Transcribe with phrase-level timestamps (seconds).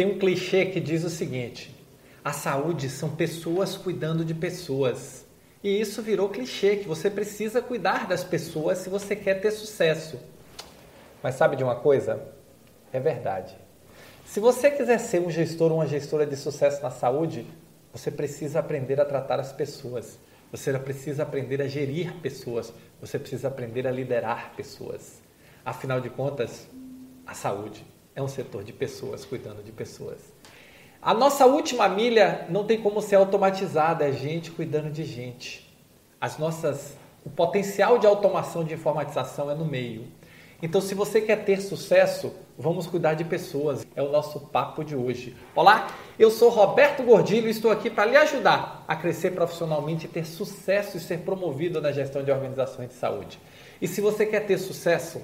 [0.00, 1.76] Tem um clichê que diz o seguinte:
[2.24, 5.26] a saúde são pessoas cuidando de pessoas.
[5.62, 10.18] E isso virou clichê, que você precisa cuidar das pessoas se você quer ter sucesso.
[11.22, 12.18] Mas sabe de uma coisa?
[12.90, 13.54] É verdade.
[14.24, 17.46] Se você quiser ser um gestor ou uma gestora de sucesso na saúde,
[17.92, 20.18] você precisa aprender a tratar as pessoas.
[20.50, 22.72] Você precisa aprender a gerir pessoas.
[23.02, 25.20] Você precisa aprender a liderar pessoas.
[25.62, 26.66] Afinal de contas,
[27.26, 27.84] a saúde
[28.14, 30.18] é um setor de pessoas cuidando de pessoas.
[31.02, 35.74] A nossa última milha não tem como ser automatizada, é gente cuidando de gente.
[36.20, 40.06] As nossas, o potencial de automação de informatização é no meio.
[40.62, 43.86] Então, se você quer ter sucesso, vamos cuidar de pessoas.
[43.96, 45.34] É o nosso papo de hoje.
[45.54, 50.26] Olá, eu sou Roberto Gordilho e estou aqui para lhe ajudar a crescer profissionalmente, ter
[50.26, 53.40] sucesso e ser promovido na gestão de organizações de saúde.
[53.80, 55.22] E se você quer ter sucesso,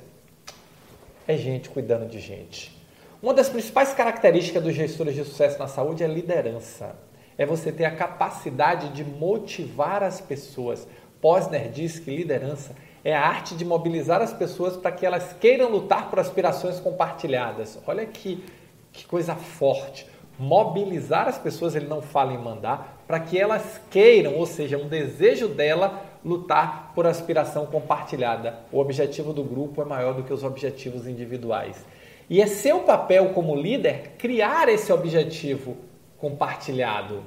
[1.26, 2.76] é gente cuidando de gente.
[3.22, 6.94] Uma das principais características dos gestores de sucesso na saúde é liderança.
[7.38, 10.86] É você ter a capacidade de motivar as pessoas.
[11.20, 15.70] Posner diz que liderança é a arte de mobilizar as pessoas para que elas queiram
[15.70, 17.78] lutar por aspirações compartilhadas.
[17.86, 18.44] Olha que,
[18.92, 20.06] que coisa forte.
[20.38, 24.88] Mobilizar as pessoas, ele não fala em mandar, para que elas queiram, ou seja, um
[24.88, 28.58] desejo dela lutar por aspiração compartilhada.
[28.72, 31.84] O objetivo do grupo é maior do que os objetivos individuais.
[32.28, 35.76] E é seu papel como líder criar esse objetivo
[36.18, 37.22] compartilhado,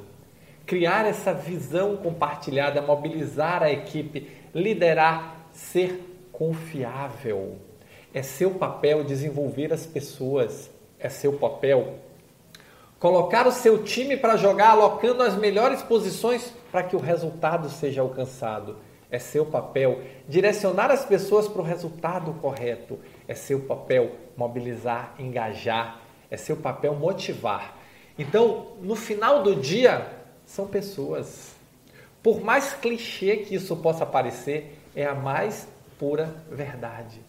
[0.66, 7.56] criar essa visão compartilhada, mobilizar a equipe, liderar, ser confiável.
[8.14, 11.96] É seu papel desenvolver as pessoas, é seu papel
[13.00, 18.02] colocar o seu time para jogar alocando as melhores posições para que o resultado seja
[18.02, 18.78] alcançado.
[19.10, 23.00] É seu papel direcionar as pessoas para o resultado correto.
[23.28, 26.02] É seu papel mobilizar, engajar.
[26.30, 27.76] É seu papel motivar.
[28.18, 30.06] Então, no final do dia,
[30.46, 31.56] são pessoas.
[32.22, 35.68] Por mais clichê que isso possa parecer, é a mais
[35.98, 37.29] pura verdade.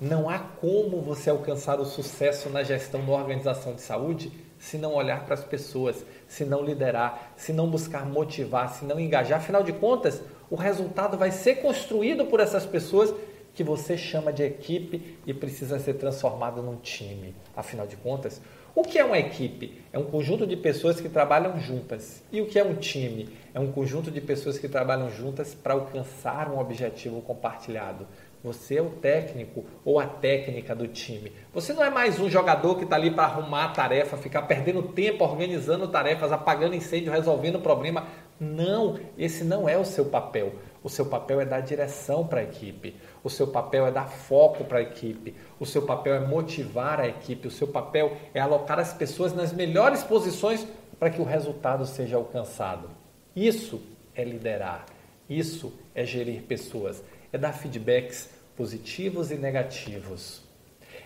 [0.00, 4.94] Não há como você alcançar o sucesso na gestão da organização de saúde se não
[4.94, 9.38] olhar para as pessoas, se não liderar, se não buscar motivar, se não engajar.
[9.38, 13.14] Afinal de contas, o resultado vai ser construído por essas pessoas
[13.52, 17.34] que você chama de equipe e precisa ser transformado num time.
[17.54, 18.40] Afinal de contas,
[18.74, 19.82] o que é uma equipe?
[19.92, 22.22] É um conjunto de pessoas que trabalham juntas.
[22.30, 23.28] E o que é um time?
[23.52, 28.06] É um conjunto de pessoas que trabalham juntas para alcançar um objetivo compartilhado.
[28.42, 31.30] Você é o técnico ou a técnica do time.
[31.52, 34.82] Você não é mais um jogador que está ali para arrumar a tarefa, ficar perdendo
[34.82, 38.06] tempo organizando tarefas, apagando incêndio, resolvendo problema.
[38.40, 40.54] Não, esse não é o seu papel.
[40.82, 42.96] O seu papel é dar direção para a equipe.
[43.22, 45.34] O seu papel é dar foco para a equipe.
[45.58, 47.46] O seu papel é motivar a equipe.
[47.46, 50.66] O seu papel é alocar as pessoas nas melhores posições
[50.98, 52.88] para que o resultado seja alcançado.
[53.36, 53.82] Isso
[54.14, 54.86] é liderar.
[55.28, 57.04] Isso é gerir pessoas.
[57.32, 60.42] É dar feedbacks positivos e negativos.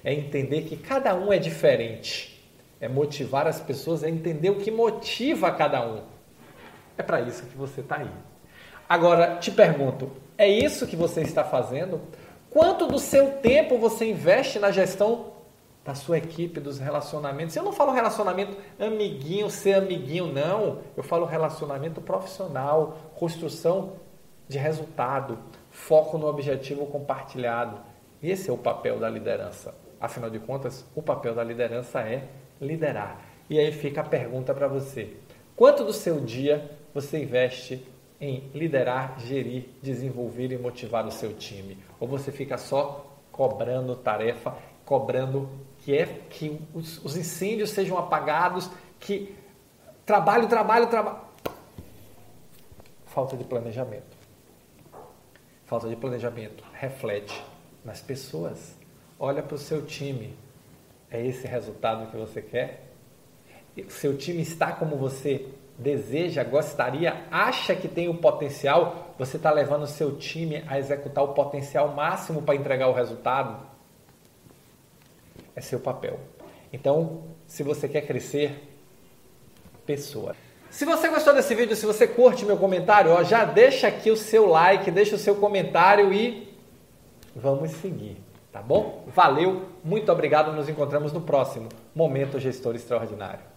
[0.03, 2.43] É entender que cada um é diferente.
[2.81, 6.15] É motivar as pessoas a entender o que motiva cada um
[6.97, 8.11] é para isso que você está aí.
[8.89, 12.01] Agora, te pergunto, é isso que você está fazendo?
[12.51, 15.33] Quanto do seu tempo você investe na gestão
[15.85, 17.57] da sua equipe, dos relacionamentos?
[17.57, 20.79] Eu não falo relacionamento amiguinho, ser amiguinho, não.
[20.97, 23.95] Eu falo relacionamento profissional, construção
[24.49, 25.39] de resultado,
[25.71, 27.79] foco no objetivo compartilhado.
[28.23, 29.75] Esse é o papel da liderança.
[30.01, 32.29] Afinal de contas, o papel da liderança é
[32.61, 33.21] liderar.
[33.49, 35.17] E aí fica a pergunta para você:
[35.57, 37.87] quanto do seu dia você investe
[38.21, 41.79] em liderar, gerir, desenvolver e motivar o seu time?
[41.99, 48.71] Ou você fica só cobrando tarefa, cobrando que é que os, os incêndios sejam apagados,
[49.01, 49.35] que
[50.07, 51.19] trabalho, trabalho, trabalho.
[53.07, 54.14] Falta de planejamento.
[55.75, 57.45] Falta de planejamento reflete
[57.85, 58.79] nas pessoas.
[59.19, 60.39] Olha para o seu time.
[61.11, 62.93] É esse resultado que você quer?
[63.89, 69.83] Seu time está como você deseja, gostaria, acha que tem o potencial, você está levando
[69.83, 73.67] o seu time a executar o potencial máximo para entregar o resultado?
[75.57, 76.21] É seu papel.
[76.73, 78.63] Então, se você quer crescer,
[79.85, 80.37] pessoa.
[80.75, 84.17] Se você gostou desse vídeo, se você curte meu comentário, ó, já deixa aqui o
[84.17, 86.53] seu like, deixa o seu comentário e
[87.33, 88.17] vamos seguir,
[88.53, 89.05] tá bom?
[89.07, 93.54] Valeu, muito obrigado, nos encontramos no próximo Momento Gestor Extraordinário.